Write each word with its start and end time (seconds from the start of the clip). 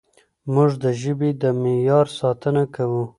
موږ 0.53 0.71
د 0.83 0.85
ژبې 1.01 1.29
د 1.41 1.43
معیار 1.61 2.05
ساتنه 2.19 2.63
کوو. 2.75 3.03